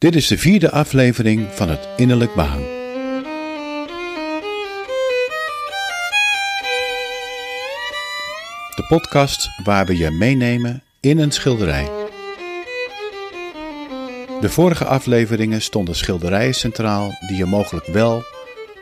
[0.00, 2.64] Dit is de vierde aflevering van het Innerlijk Behang.
[8.74, 11.84] De podcast waar we je meenemen in een schilderij.
[14.40, 18.22] De vorige afleveringen stonden schilderijen centraal die je mogelijk wel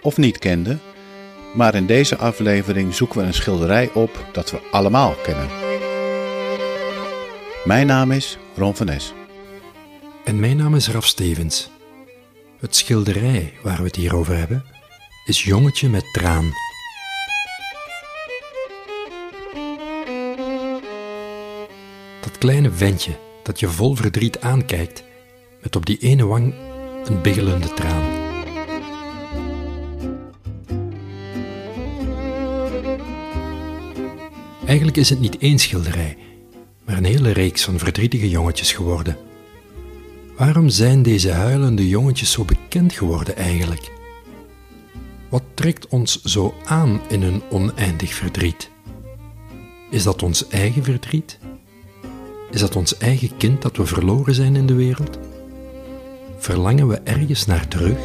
[0.02, 0.78] of niet kende,
[1.54, 5.48] maar in deze aflevering zoeken we een schilderij op dat we allemaal kennen.
[7.64, 9.12] Mijn naam is Ron van Es.
[10.28, 11.70] En mijn naam is Raf Stevens.
[12.60, 14.64] Het schilderij waar we het hier over hebben
[15.24, 16.52] is Jongetje met traan.
[22.20, 25.04] Dat kleine ventje dat je vol verdriet aankijkt,
[25.62, 26.54] met op die ene wang
[27.04, 28.04] een biggelende traan.
[34.66, 36.16] Eigenlijk is het niet één schilderij,
[36.84, 39.27] maar een hele reeks van verdrietige jongetjes geworden.
[40.38, 43.92] Waarom zijn deze huilende jongetjes zo bekend geworden eigenlijk?
[45.28, 48.70] Wat trekt ons zo aan in een oneindig verdriet?
[49.90, 51.38] Is dat ons eigen verdriet?
[52.50, 55.18] Is dat ons eigen kind dat we verloren zijn in de wereld?
[56.38, 57.98] Verlangen we ergens naar terug?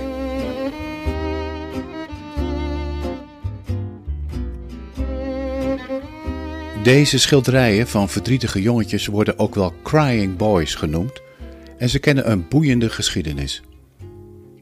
[6.83, 11.22] Deze schilderijen van verdrietige jongetjes worden ook wel crying boys genoemd
[11.83, 13.61] en ze kennen een boeiende geschiedenis.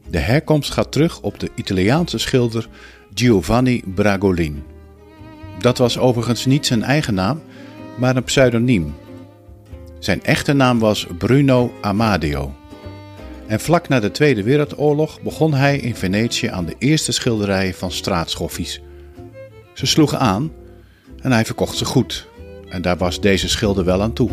[0.08, 2.68] De herkomst gaat terug op de Italiaanse schilder
[3.14, 4.62] Giovanni Bragolin.
[5.58, 7.42] Dat was overigens niet zijn eigen naam,
[7.96, 8.94] maar een pseudoniem.
[9.98, 12.54] Zijn echte naam was Bruno Amadeo.
[13.46, 17.92] En vlak na de Tweede Wereldoorlog begon hij in Venetië aan de eerste schilderijen van
[17.92, 18.80] straatschoffies.
[19.72, 20.52] Ze sloegen aan
[21.20, 22.28] en hij verkocht ze goed.
[22.68, 24.30] En daar was deze schilder wel aan toe.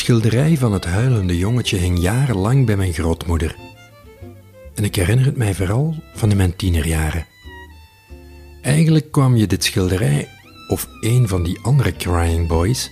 [0.00, 3.56] Schilderij van het huilende jongetje hing jarenlang bij mijn grootmoeder.
[4.74, 7.26] En ik herinner het mij vooral van in mijn tienerjaren.
[8.62, 10.28] Eigenlijk kwam je dit schilderij,
[10.68, 12.90] of een van die andere Crying Boys,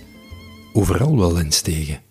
[0.73, 2.01] overal wel eens tegen.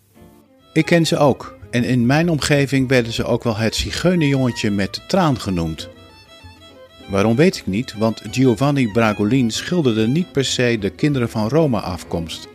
[0.73, 1.57] Ik ken ze ook.
[1.71, 5.89] En in mijn omgeving werden ze ook wel het zigeunerjongetje met de traan genoemd.
[7.09, 11.79] Waarom weet ik niet, want Giovanni Bragolin schilderde niet per se de kinderen van Rome
[11.79, 12.47] afkomst.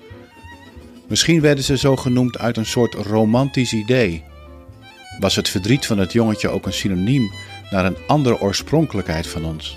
[1.15, 4.23] Misschien werden ze zo genoemd uit een soort romantisch idee.
[5.19, 7.31] Was het verdriet van het jongetje ook een synoniem
[7.71, 9.77] naar een andere oorspronkelijkheid van ons?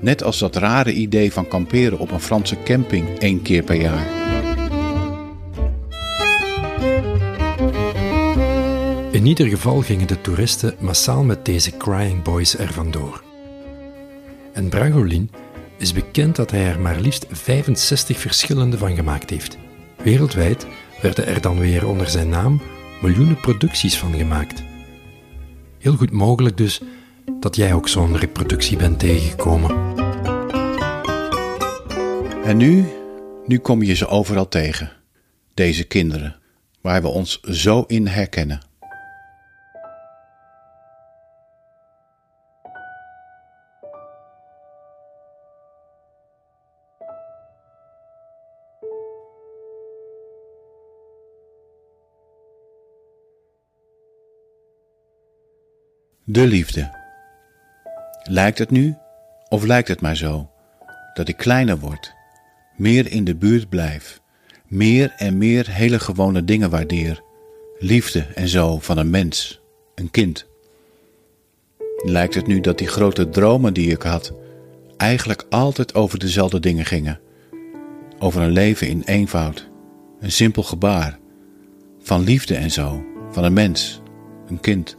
[0.00, 4.06] Net als dat rare idee van kamperen op een Franse camping één keer per jaar.
[9.10, 13.22] In ieder geval gingen de toeristen massaal met deze Crying Boys er vandoor.
[14.52, 15.30] En Bragolin
[15.78, 19.64] is bekend dat hij er maar liefst 65 verschillende van gemaakt heeft.
[20.06, 20.66] Wereldwijd
[21.00, 22.62] werden er dan weer onder zijn naam
[23.02, 24.62] miljoenen producties van gemaakt.
[25.78, 26.80] Heel goed mogelijk dus
[27.40, 29.94] dat jij ook zo'n reproductie bent tegengekomen.
[32.44, 32.84] En nu,
[33.46, 34.92] nu kom je ze overal tegen.
[35.54, 36.36] Deze kinderen,
[36.80, 38.65] waar we ons zo in herkennen.
[56.28, 56.90] De liefde.
[58.22, 58.96] Lijkt het nu,
[59.48, 60.50] of lijkt het maar zo,
[61.14, 62.14] dat ik kleiner word,
[62.76, 64.20] meer in de buurt blijf,
[64.66, 67.22] meer en meer hele gewone dingen waardeer,
[67.78, 69.60] liefde en zo van een mens,
[69.94, 70.46] een kind?
[72.04, 74.32] Lijkt het nu dat die grote dromen die ik had,
[74.96, 77.20] eigenlijk altijd over dezelfde dingen gingen?
[78.18, 79.68] Over een leven in eenvoud,
[80.20, 81.18] een simpel gebaar,
[82.00, 84.00] van liefde en zo, van een mens,
[84.48, 84.96] een kind?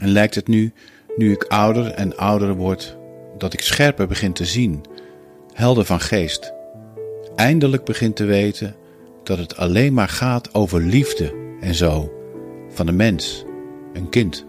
[0.00, 0.72] En lijkt het nu,
[1.16, 2.96] nu ik ouder en ouder word,
[3.38, 4.80] dat ik scherper begin te zien,
[5.52, 6.52] helder van geest,
[7.36, 8.76] eindelijk begin te weten
[9.22, 12.12] dat het alleen maar gaat over liefde en zo,
[12.68, 13.44] van een mens,
[13.92, 14.48] een kind.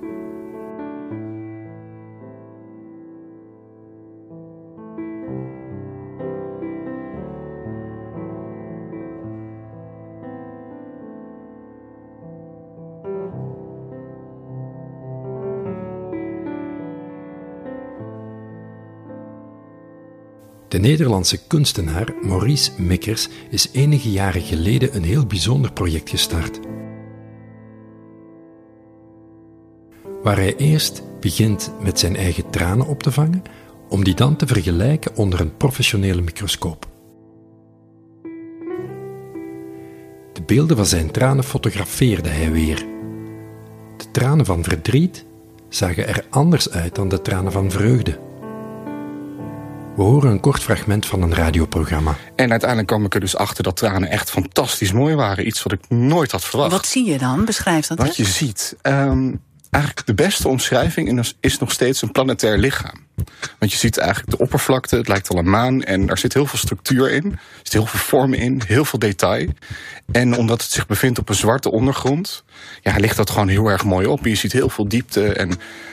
[20.72, 26.60] De Nederlandse kunstenaar Maurice Mikkers is enige jaren geleden een heel bijzonder project gestart.
[30.24, 33.42] Waar hij eerst begint met zijn eigen tranen op te vangen,
[33.90, 36.88] om die dan te vergelijken onder een professionele microscoop.
[40.34, 42.86] De beelden van zijn tranen fotografeerde hij weer.
[43.98, 45.26] De tranen van verdriet
[45.70, 48.30] zagen er anders uit dan de tranen van vreugde.
[49.96, 52.16] We horen een kort fragment van een radioprogramma.
[52.36, 55.48] En uiteindelijk kwam ik er dus achter dat tranen echt fantastisch mooi waren.
[55.48, 56.72] Iets wat ik nooit had verwacht.
[56.72, 57.46] Wat zie je dan?
[57.46, 58.18] Beschrijf dat Wat eens.
[58.18, 58.76] je ziet.
[58.82, 59.32] ehm,
[59.72, 63.10] eigenlijk de beste omschrijving is- nog steeds een planetair lichaam.
[63.60, 65.84] Want je ziet eigenlijk de oppervlakte, het lijkt al een maan.
[65.84, 67.32] En daar zit heel veel structuur in.
[67.32, 69.48] Er zit heel veel vorm in, heel veel detail.
[70.12, 72.44] En omdat het zich bevindt op een zwarte ondergrond...
[72.82, 74.26] Ja, ligt dat gewoon heel erg mooi op.
[74.26, 75.52] Je ziet heel veel diepte en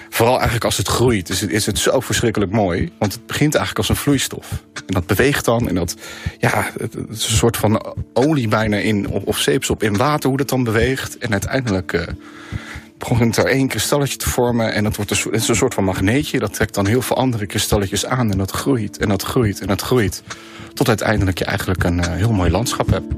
[0.08, 1.28] vooral eigenlijk als het groeit...
[1.28, 2.92] is het, is het zo verschrikkelijk mooi.
[2.98, 4.50] Want het begint eigenlijk als een vloeistof.
[4.74, 5.96] En dat beweegt dan en dat...
[6.38, 9.08] Ja, het, is een soort van olie bijna in...
[9.08, 11.18] of, of zeepsop in water, hoe dat dan beweegt.
[11.18, 11.92] En uiteindelijk...
[11.92, 12.06] eh,
[12.98, 15.74] begint er één kristalletje te vormen en dat wordt een, soort- het is een soort
[15.74, 16.38] van magneetje.
[16.38, 19.66] Dat trekt dan heel veel andere kristalletjes aan en dat groeit en dat groeit en
[19.66, 20.22] dat groeit.
[20.74, 23.14] Tot uiteindelijk je eigenlijk een eh, heel mooi landschap hebt.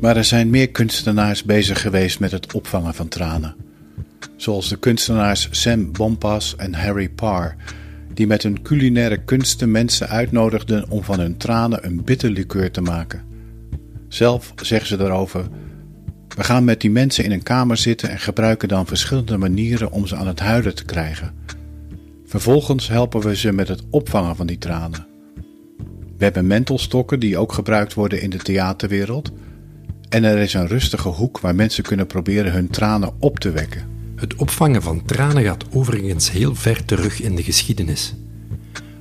[0.00, 3.54] Maar er zijn meer kunstenaars bezig geweest met het opvangen van tranen.
[4.36, 7.56] Zoals de kunstenaars Sam Bompas en Harry Parr,
[8.16, 13.22] die met hun culinaire kunsten mensen uitnodigden om van hun tranen een bitterlikeur te maken.
[14.08, 15.48] Zelf zeggen ze daarover:
[16.28, 20.06] We gaan met die mensen in een kamer zitten en gebruiken dan verschillende manieren om
[20.06, 21.34] ze aan het huilen te krijgen.
[22.26, 25.06] Vervolgens helpen we ze met het opvangen van die tranen.
[26.16, 29.32] We hebben mentelstokken die ook gebruikt worden in de theaterwereld.
[30.08, 33.95] En er is een rustige hoek waar mensen kunnen proberen hun tranen op te wekken.
[34.16, 38.14] Het opvangen van tranen gaat overigens heel ver terug in de geschiedenis.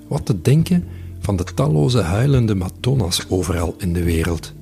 [0.07, 0.83] Wat te denken
[1.19, 4.53] van de talloze huilende Madonna's overal in de wereld.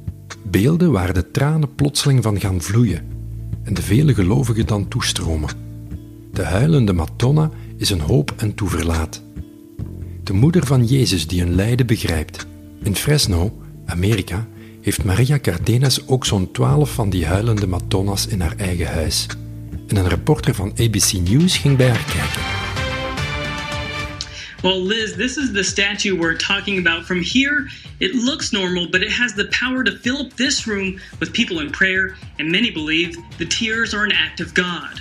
[0.44, 3.02] Beelden waar de tranen plotseling van gaan vloeien
[3.64, 5.50] en de vele gelovigen dan toestromen.
[6.32, 9.22] De huilende Madonna is een hoop en toeverlaat.
[10.24, 12.48] De moeder van Jezus die een lijden begrijpt.
[12.84, 14.48] In Fresno, Amerika,
[14.82, 19.28] heeft Maria Cardenas ook zo'n twaalf van die huilende Madonna's in haar eigen huis.
[19.94, 22.42] En een reporter van ABC News ging bij haar kijken.
[24.62, 27.06] Well, Liz, this is the statue we're talking about.
[27.06, 27.70] From here,
[28.00, 31.60] it looks normal, but it has the power to fill up this room with people
[31.60, 35.00] in prayer, and many believe the tears are an act of God.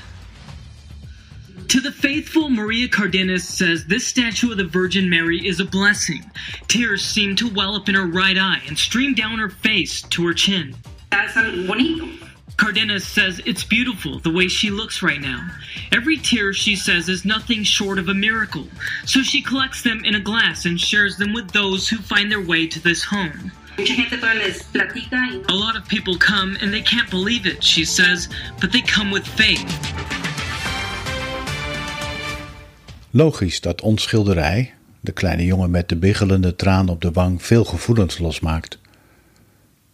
[1.69, 6.31] To the faithful, Maria Cardenas says this statue of the Virgin Mary is a blessing.
[6.69, 10.27] Tears seem to well up in her right eye and stream down her face to
[10.27, 10.75] her chin.
[11.13, 12.32] Es algo bonito.
[12.63, 15.51] Cardenas says it's beautiful the way she looks right now.
[15.91, 18.69] Every tear, she says, is nothing short of a miracle.
[19.05, 22.41] So she collects them in a glass and shares them with those who find their
[22.41, 23.51] way to this home.
[23.77, 27.47] Mucha gente toda les platica y A lot of people come and they can't believe
[27.47, 28.29] it, she says,
[28.61, 29.67] but they come with faith.
[33.11, 37.65] Logisch dat ons schilderij, de kleine jongen met de biggelende traan op de wang, veel
[37.65, 38.79] gevoelens losmaakt.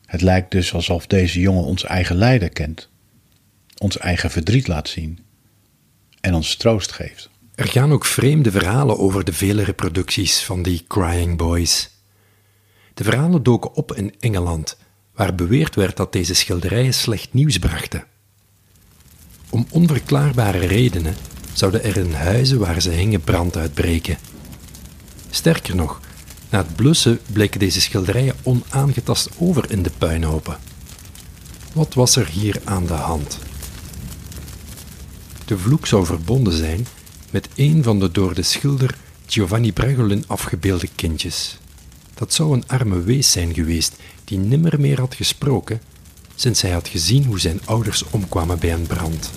[0.09, 2.89] Het lijkt dus alsof deze jongen ons eigen lijden kent,
[3.79, 5.19] ons eigen verdriet laat zien
[6.21, 7.31] en ons troost geeft.
[7.55, 11.91] Er gaan ook vreemde verhalen over de vele reproducties van die Crying Boys.
[12.95, 14.77] De verhalen doken op in Engeland,
[15.15, 18.05] waar beweerd werd dat deze schilderijen slecht nieuws brachten.
[19.51, 21.15] Om onverklaarbare redenen
[21.53, 24.19] zouden er in huizen waar ze hingen brand uitbreken.
[25.31, 26.01] Sterker nog,
[26.51, 30.59] na het blussen bleken deze schilderijen onaangetast over in de puinhopen.
[31.73, 33.39] Wat was er hier aan de hand?
[35.45, 36.87] De vloek zou verbonden zijn
[37.31, 41.59] met een van de door de schilder Giovanni Bragolin afgebeelde kindjes.
[42.15, 45.81] Dat zou een arme wees zijn geweest die nimmer meer had gesproken
[46.35, 49.31] sinds hij had gezien hoe zijn ouders omkwamen bij een brand.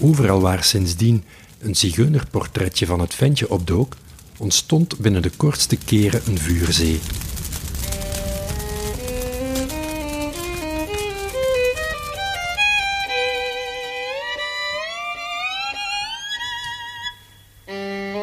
[0.00, 1.24] Overal waar sindsdien
[1.58, 3.96] een zigeunerportretje van het ventje opdook,
[4.38, 7.00] ontstond binnen de kortste keren een vuurzee.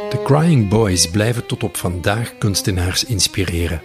[0.10, 3.82] De Crying Boys blijven tot op vandaag kunstenaars inspireren.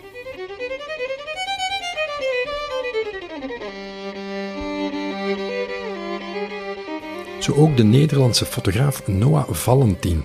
[7.41, 10.25] Zo ook de Nederlandse fotograaf Noah Valentin,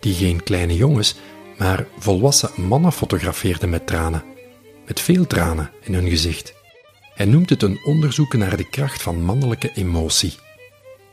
[0.00, 1.14] die geen kleine jongens,
[1.58, 4.24] maar volwassen mannen fotografeerde met tranen.
[4.86, 6.54] Met veel tranen in hun gezicht.
[7.14, 10.34] Hij noemt het een onderzoek naar de kracht van mannelijke emotie.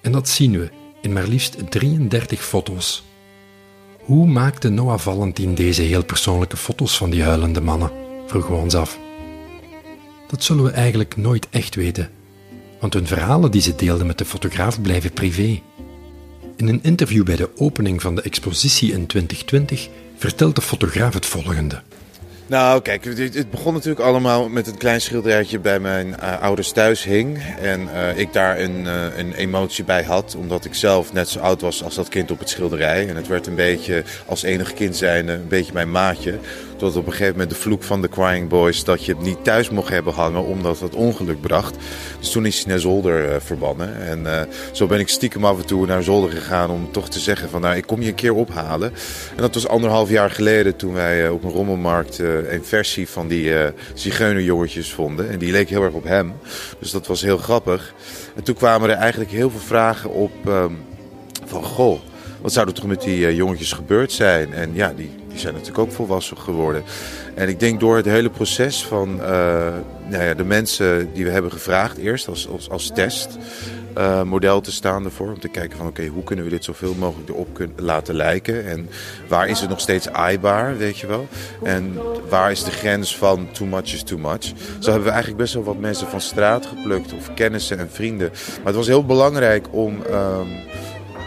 [0.02, 0.70] En dat zien we
[1.02, 3.04] in maar liefst 33 foto's.
[4.00, 7.92] Hoe maakte Noah Valentin deze heel persoonlijke foto's van die huilende mannen?
[8.28, 9.00] vroegen we ons af.
[10.28, 12.10] Dat zullen we eigenlijk nooit echt weten,
[12.80, 15.62] want hun verhalen die ze deelden met de fotograaf blijven privé.
[16.58, 19.88] In een interview bij de opening van de expositie in 2020
[20.18, 21.82] vertelt de fotograaf het volgende.
[22.48, 27.04] Nou, kijk, het begon natuurlijk allemaal met een klein schilderijtje bij mijn uh, ouders thuis
[27.04, 27.40] hing.
[27.62, 31.40] En uh, ik daar een, uh, een emotie bij had, omdat ik zelf net zo
[31.40, 33.10] oud was als dat kind op het schilderij.
[33.10, 36.40] En het werd een beetje, als enig kind zijn, een beetje mijn maatje.
[36.78, 39.44] Tot op een gegeven moment de vloek van de Crying Boys dat je het niet
[39.44, 41.76] thuis mocht hebben hangen omdat het ongeluk bracht.
[42.20, 44.02] Dus toen is hij naar zolder uh, verbannen.
[44.02, 44.42] En uh,
[44.72, 47.62] zo ben ik stiekem af en toe naar zolder gegaan om toch te zeggen van
[47.62, 48.92] nou ik kom je een keer ophalen.
[49.36, 53.28] En dat was anderhalf jaar geleden toen wij uh, op een rommelmarkt een versie van
[53.28, 53.54] die
[53.94, 55.30] zigeunerjongetjes vonden.
[55.30, 56.34] En die leek heel erg op hem.
[56.80, 57.94] Dus dat was heel grappig.
[58.36, 60.78] En toen kwamen er eigenlijk heel veel vragen op um,
[61.46, 62.00] van goh,
[62.42, 64.54] wat zou er toch met die jongetjes gebeurd zijn?
[64.54, 66.84] En ja, die zijn natuurlijk ook volwassen geworden.
[67.36, 69.28] En ik denk door het hele proces van uh,
[70.08, 73.38] nou ja, de mensen die we hebben gevraagd, eerst als, als, als test.
[73.98, 75.28] Uh, model te staan ervoor.
[75.28, 78.66] Om te kijken van oké, hoe kunnen we dit zoveel mogelijk erop laten lijken.
[78.66, 78.90] En
[79.28, 81.28] waar is het nog steeds aaibaar, weet je wel.
[81.64, 84.46] En waar is de grens van too much is too much.
[84.80, 87.14] Zo hebben we eigenlijk best wel wat mensen van straat geplukt.
[87.14, 88.30] Of kennissen en vrienden.
[88.30, 90.48] Maar het was heel belangrijk om, um,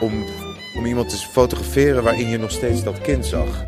[0.01, 0.25] om,
[0.75, 3.65] om iemand te fotograferen waarin je nog steeds dat kind zag.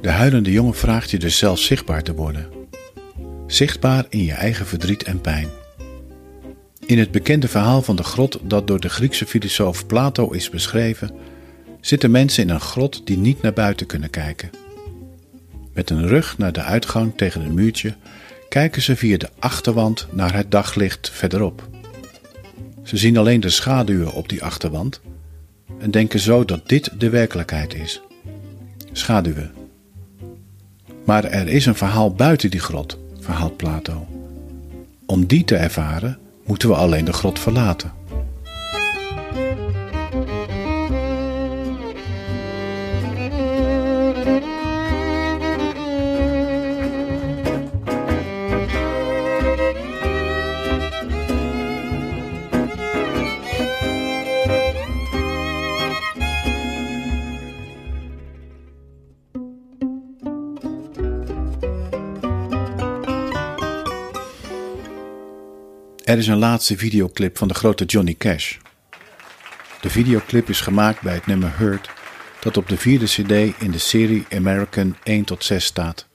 [0.00, 2.48] De huilende jongen vraagt je dus zelf zichtbaar te worden.
[3.46, 5.48] Zichtbaar in je eigen verdriet en pijn.
[6.86, 11.10] In het bekende verhaal van de grot dat door de Griekse filosoof Plato is beschreven,
[11.86, 14.50] zitten mensen in een grot die niet naar buiten kunnen kijken.
[15.72, 17.94] Met een rug naar de uitgang tegen een muurtje
[18.48, 21.68] kijken ze via de achterwand naar het daglicht verderop.
[22.82, 25.00] Ze zien alleen de schaduwen op die achterwand
[25.78, 28.00] en denken zo dat dit de werkelijkheid is.
[28.92, 29.52] Schaduwen
[31.04, 34.06] maar er is een verhaal buiten die grot, verhaalt Plato.
[35.06, 37.92] Om die te ervaren moeten we alleen de grot verlaten.
[66.14, 68.56] Er is een laatste videoclip van de grote Johnny Cash.
[69.80, 71.90] De videoclip is gemaakt bij het nummer Hurt,
[72.40, 76.08] dat op de vierde CD in de serie American 1 tot 6 staat.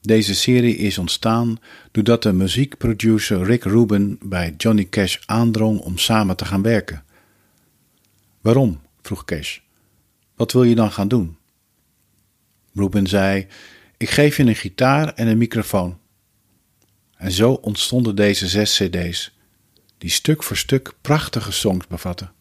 [0.00, 1.58] Deze serie is ontstaan
[1.92, 7.04] doordat de muziekproducer Rick Rubin bij Johnny Cash aandrong om samen te gaan werken.
[8.40, 8.80] Waarom?
[9.02, 9.58] vroeg Cash.
[10.34, 11.36] Wat wil je dan gaan doen?
[12.74, 13.46] Rubin zei:
[13.96, 16.02] Ik geef je een gitaar en een microfoon.
[17.16, 19.32] En zo ontstonden deze zes CD's,
[19.98, 22.32] die stuk voor stuk prachtige songs bevatten.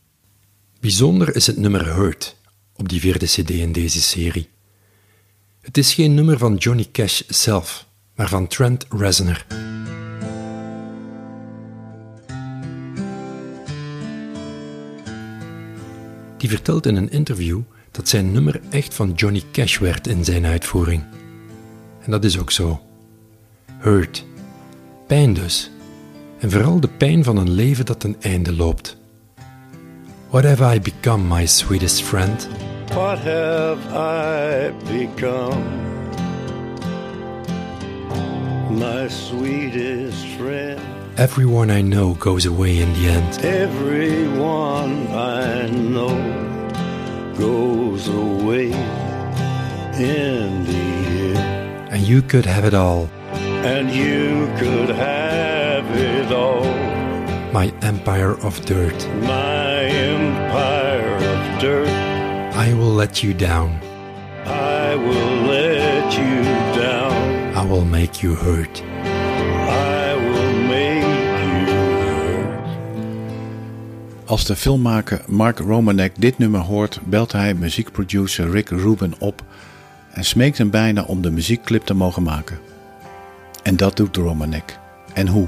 [0.80, 2.36] Bijzonder is het nummer Hurt
[2.76, 4.50] op die vierde CD in deze serie.
[5.62, 9.46] Het is geen nummer van Johnny Cash zelf, maar van Trent Reznor.
[16.38, 17.62] Die vertelt in een interview
[17.92, 21.04] dat zijn nummer echt van Johnny Cash werd in zijn uitvoering.
[22.02, 22.82] En dat is ook zo.
[23.78, 24.26] Hurt
[25.14, 25.72] Pijn dus.
[26.40, 28.98] En vooral de pijn van een leven dat ten einde loopt.
[30.30, 32.48] What have I become, my sweetest friend?
[32.88, 35.62] What have I become?
[38.70, 40.80] My sweetest friend.
[41.16, 43.44] Everyone I know goes away in the end.
[43.44, 46.18] Everyone I know
[47.38, 48.66] goes away
[49.98, 50.74] in the
[51.34, 51.92] end.
[51.92, 53.08] And you could have it all.
[53.66, 56.66] And you could have it all.
[57.54, 59.08] My empire of dirt.
[59.22, 61.88] My empire of dirt.
[62.56, 63.80] I will let you down.
[64.46, 66.44] I will let you
[66.76, 67.56] down.
[67.56, 68.82] I will make you hurt.
[68.82, 71.06] I will make
[71.66, 72.68] you hurt.
[74.26, 79.44] Als de filmmaker Mark Romanek dit nummer hoort, belt hij muziekproducer Rick Rubin op
[80.12, 82.73] en smeekt hem bijna om de muziekclip te mogen maken.
[83.64, 84.80] En dat doet Romanek.
[85.14, 85.48] En hoe?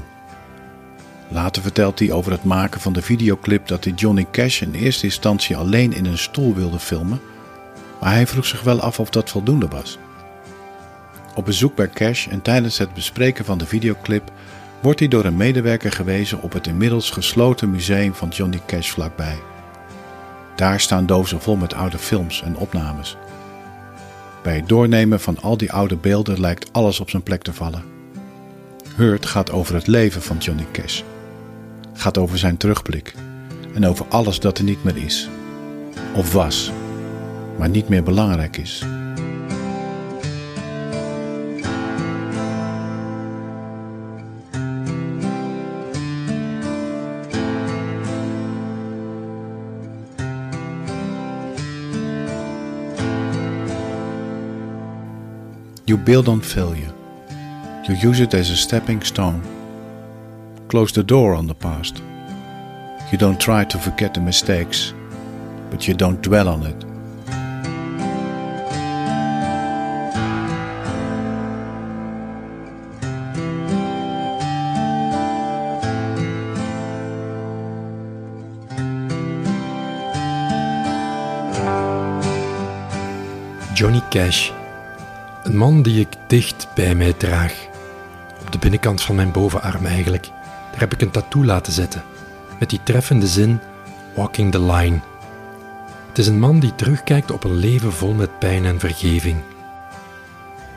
[1.28, 5.04] Later vertelt hij over het maken van de videoclip dat hij Johnny Cash in eerste
[5.04, 7.20] instantie alleen in een stoel wilde filmen,
[8.00, 9.98] maar hij vroeg zich wel af of dat voldoende was.
[11.34, 14.32] Op bezoek bij Cash en tijdens het bespreken van de videoclip
[14.80, 19.38] wordt hij door een medewerker gewezen op het inmiddels gesloten museum van Johnny Cash vlakbij.
[20.56, 23.16] Daar staan dozen vol met oude films en opnames.
[24.42, 27.95] Bij het doornemen van al die oude beelden lijkt alles op zijn plek te vallen.
[28.96, 31.02] Hurt gaat over het leven van Johnny Cash.
[31.92, 33.14] Gaat over zijn terugblik
[33.74, 35.28] en over alles dat er niet meer is.
[36.14, 36.72] Of was,
[37.58, 38.84] maar niet meer belangrijk is.
[55.84, 56.95] You build on failure.
[57.88, 59.40] You use it as a stepping stone.
[60.66, 62.02] Close the door on the past.
[63.12, 64.92] You don't try to forget the mistakes,
[65.70, 66.84] but you don't dwell on it.
[83.74, 84.50] Johnny Cash.
[85.44, 87.74] Een man die ik dicht bij mij draag.
[88.56, 90.28] De binnenkant van mijn bovenarm eigenlijk.
[90.70, 92.02] Daar heb ik een tattoo laten zetten.
[92.58, 93.60] Met die treffende zin:
[94.14, 95.00] Walking the line.
[96.08, 99.36] Het is een man die terugkijkt op een leven vol met pijn en vergeving.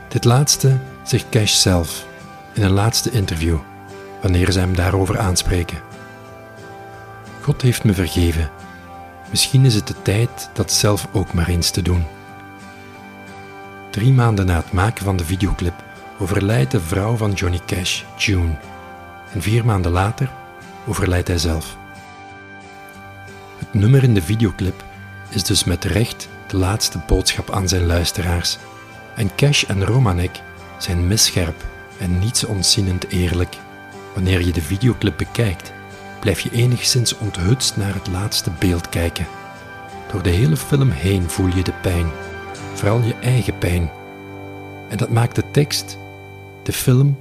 [0.08, 2.06] Dit laatste zegt Cash zelf
[2.52, 3.58] in een laatste interview,
[4.22, 5.78] wanneer ze hem daarover aanspreken.
[7.40, 8.50] God heeft me vergeven.
[9.30, 12.04] Misschien is het de tijd dat zelf ook maar eens te doen.
[13.90, 15.88] Drie maanden na het maken van de videoclip
[16.20, 18.56] overlijdt de vrouw van Johnny Cash, June.
[19.32, 20.30] En vier maanden later
[20.86, 21.76] overlijdt hij zelf.
[23.58, 24.84] Het nummer in de videoclip
[25.28, 28.58] is dus met recht de laatste boodschap aan zijn luisteraars.
[29.16, 30.40] En Cash en Romanek
[30.78, 31.64] zijn misscherp
[31.98, 33.56] en niets ontzienend eerlijk.
[34.14, 35.72] Wanneer je de videoclip bekijkt,
[36.20, 39.26] blijf je enigszins onthutst naar het laatste beeld kijken.
[40.12, 42.10] Door de hele film heen voel je de pijn
[42.80, 43.90] vooral je eigen pijn.
[44.88, 45.98] En dat maakt de tekst,
[46.70, 47.18] de film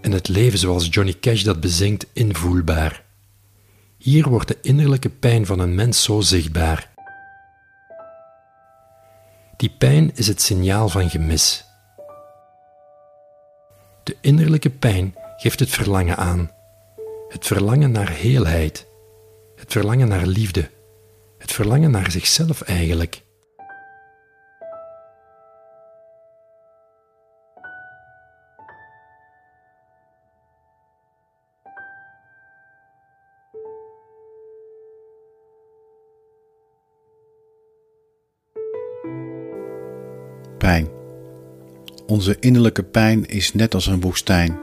[0.00, 3.04] en het leven zoals Johnny Cash dat bezingt invoelbaar.
[3.98, 6.90] Hier wordt de innerlijke pijn van een mens zo zichtbaar.
[9.56, 11.64] Die pijn is het signaal van gemis.
[14.02, 16.50] De innerlijke pijn geeft het verlangen aan.
[17.28, 18.86] Het verlangen naar heelheid.
[19.56, 20.70] Het verlangen naar liefde.
[21.38, 23.21] Het verlangen naar zichzelf eigenlijk.
[42.22, 44.58] Onze innerlijke pijn is net als een woestijn.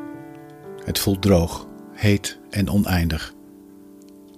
[0.83, 3.33] Het voelt droog, heet en oneindig.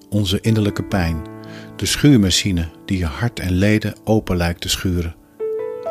[0.10, 1.22] Onze innerlijke pijn,
[1.76, 5.16] de schuurmachine die je hart en leden open lijkt te schuren.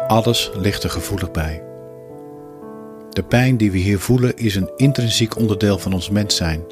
[0.06, 1.62] Alles ligt er gevoelig bij.
[3.10, 6.62] De pijn die we hier voelen is een intrinsiek onderdeel van ons mens zijn.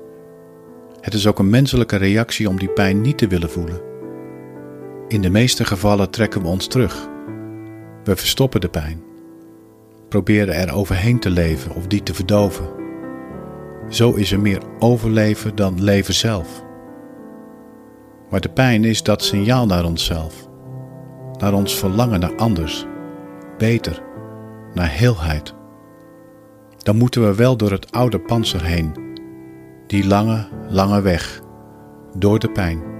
[1.00, 3.80] Het is ook een menselijke reactie om die pijn niet te willen voelen.
[5.08, 7.08] In de meeste gevallen trekken we ons terug
[8.08, 9.02] we verstoppen de pijn,
[10.08, 12.68] proberen er overheen te leven of die te verdoven.
[13.88, 16.64] Zo is er meer overleven dan leven zelf.
[18.30, 20.48] Maar de pijn is dat signaal naar onszelf,
[21.38, 22.86] naar ons verlangen naar anders,
[23.58, 24.02] beter,
[24.74, 25.54] naar heelheid.
[26.78, 28.92] Dan moeten we wel door het oude panzer heen,
[29.86, 31.40] die lange, lange weg,
[32.16, 32.97] door de pijn.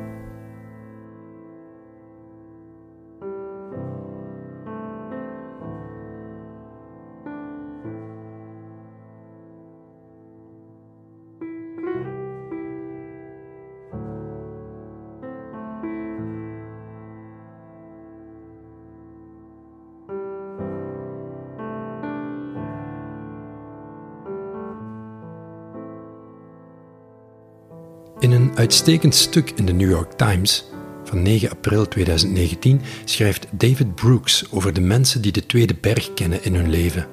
[28.59, 30.65] Uitstekend stuk in de New York Times
[31.05, 36.45] van 9 april 2019 schrijft David Brooks over de mensen die de tweede berg kennen
[36.45, 37.07] in hun leven.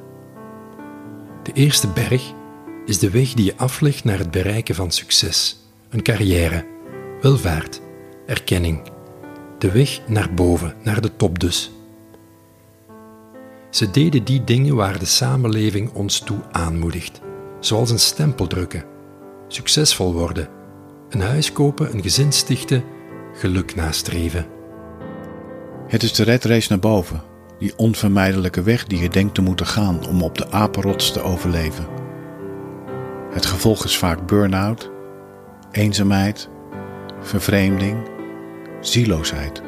[1.44, 2.34] De eerste berg
[2.86, 5.58] is de weg die je aflegt naar het bereiken van succes,
[5.90, 6.66] een carrière,
[7.22, 7.82] welvaart,
[8.26, 8.82] erkenning.
[9.58, 11.72] De weg naar boven, naar de top dus.
[13.70, 17.22] Ze deden die dingen waar de samenleving ons toe aanmoedigt,
[17.60, 18.84] zoals een stempel drukken,
[19.48, 20.55] succesvol worden
[21.10, 22.84] een huis kopen, een gezin stichten,
[23.34, 24.46] geluk nastreven.
[25.88, 27.22] Het is de redrace naar boven,
[27.60, 31.86] die onvermijdelijke weg die je denkt te moeten gaan om op de apenrots te overleven.
[33.32, 34.92] Het gevolg is vaak burn-out,
[35.72, 36.50] eenzaamheid,
[37.20, 37.98] vervreemding,
[38.80, 39.62] zieloosheid.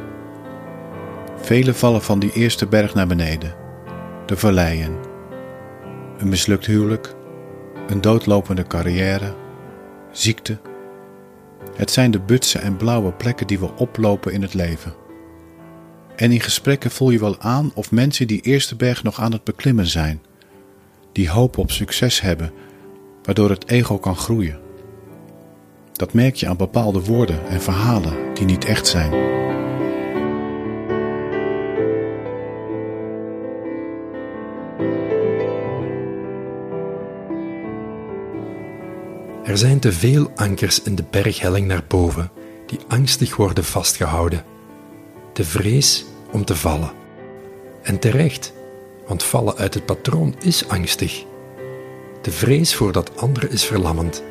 [1.36, 3.56] Velen vallen van die eerste berg naar beneden,
[4.26, 4.98] de valleien.
[6.18, 7.16] Een mislukt huwelijk,
[7.88, 9.34] een doodlopende carrière,
[10.12, 10.58] ziekte.
[11.78, 14.94] Het zijn de butse en blauwe plekken die we oplopen in het leven.
[16.16, 19.44] En in gesprekken voel je wel aan of mensen die eerste berg nog aan het
[19.44, 20.22] beklimmen zijn,
[21.12, 22.52] die hoop op succes hebben,
[23.24, 24.60] waardoor het ego kan groeien.
[25.94, 29.12] Dat merk je aan bepaalde woorden en verhalen die niet echt zijn.
[39.48, 42.32] Er zijn te veel ankers in de berghelling naar boven
[42.66, 44.44] die angstig worden vastgehouden.
[45.34, 46.92] De vrees om te vallen.
[47.82, 48.54] En terecht,
[49.08, 51.24] want vallen uit het patroon is angstig.
[52.22, 54.24] De vrees voor dat andere is verlammend.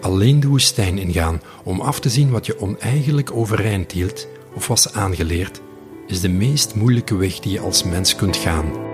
[0.00, 4.92] Alleen de woestijn ingaan om af te zien wat je oneigenlijk overeind hield of was
[4.92, 5.60] aangeleerd,
[6.06, 8.93] is de meest moeilijke weg die je als mens kunt gaan.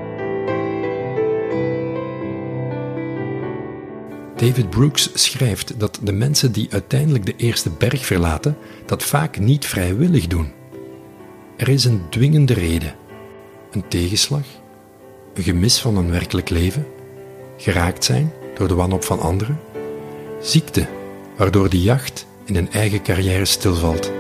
[4.41, 9.67] David Brooks schrijft dat de mensen die uiteindelijk de eerste berg verlaten, dat vaak niet
[9.67, 10.53] vrijwillig doen.
[11.57, 12.95] Er is een dwingende reden:
[13.71, 14.45] een tegenslag,
[15.35, 16.87] een gemis van een werkelijk leven,
[17.57, 19.61] geraakt zijn door de wanhoop van anderen,
[20.43, 20.87] ziekte,
[21.37, 24.13] waardoor de jacht in een eigen carrière stilvalt.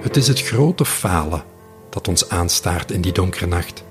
[0.00, 1.44] Het is het grote falen
[1.90, 3.86] dat ons aanstaart in die donkere nacht.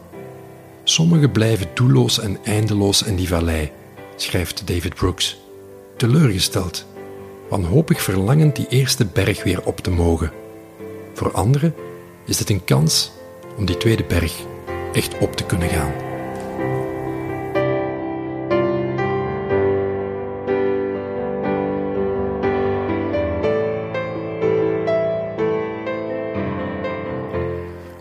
[0.90, 3.72] Sommigen blijven doelloos en eindeloos in die vallei,
[4.16, 5.38] schrijft David Brooks.
[5.98, 6.86] Teleurgesteld,
[7.50, 10.32] wanhopig verlangend die eerste berg weer op te mogen.
[11.14, 11.76] Voor anderen
[12.26, 13.12] is het een kans
[13.58, 14.34] om die tweede berg
[14.94, 16.07] echt op te kunnen gaan.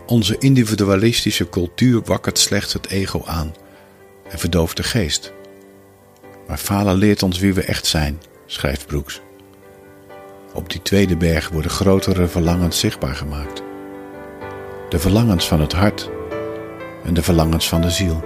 [0.07, 3.53] Onze individualistische cultuur wakkert slechts het ego aan
[4.29, 5.33] en verdooft de geest.
[6.47, 9.21] Maar falen leert ons wie we echt zijn, schrijft Brooks.
[10.53, 13.61] Op die tweede berg worden grotere verlangens zichtbaar gemaakt.
[14.89, 16.09] De verlangens van het hart
[17.03, 18.23] en de verlangens van de ziel.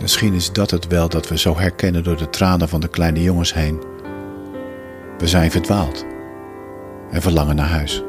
[0.00, 3.22] Misschien is dat het wel dat we zo herkennen door de tranen van de kleine
[3.22, 3.82] jongens heen.
[5.18, 6.04] We zijn verdwaald
[7.10, 8.02] en verlangen naar huis.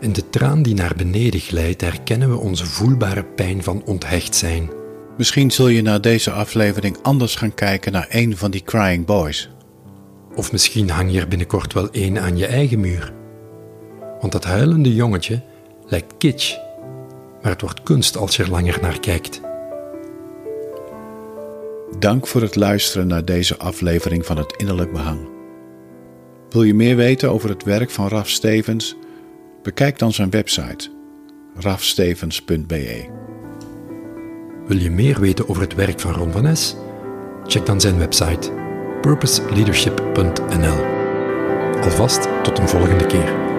[0.00, 4.70] In de traan die naar beneden glijdt, herkennen we onze voelbare pijn van onthecht zijn.
[5.16, 9.50] Misschien zul je na deze aflevering anders gaan kijken naar een van die crying boys.
[10.34, 13.12] Of misschien hang je er binnenkort wel één aan je eigen muur.
[14.20, 15.42] Want dat huilende jongetje
[15.86, 16.56] lijkt kitsch,
[17.42, 19.40] maar het wordt kunst als je er langer naar kijkt.
[21.98, 25.28] Dank voor het luisteren naar deze aflevering van het Innerlijk Behang.
[26.50, 28.96] Wil je meer weten over het werk van Raf Stevens?
[29.62, 30.88] Bekijk dan zijn website
[31.54, 33.08] rafstevens.be.
[34.66, 36.76] Wil je meer weten over het werk van Ron van Es?
[37.46, 38.52] Check dan zijn website
[39.00, 40.84] purposeleadership.nl.
[41.82, 43.49] Alvast tot een volgende keer.